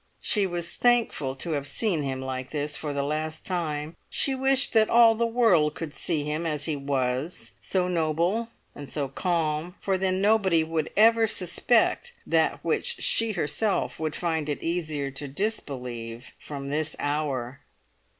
[0.19, 3.95] She was thankful to have seen him like this for the last time.
[4.09, 8.89] She wished that all the world could see him as he was, so noble and
[8.89, 14.63] so calm, for then nobody would ever suspect that which she herself would find it
[14.63, 17.59] easier to disbelieve from this hour.